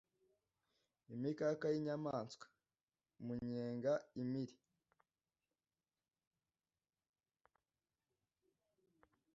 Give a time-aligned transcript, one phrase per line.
[1.13, 2.45] imikaka y'inyamaswa,
[3.25, 4.55] manyenga, impiri